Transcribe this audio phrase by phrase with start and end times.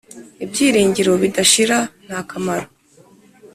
[0.43, 2.65] ibyiringiro bidashira nta kamaro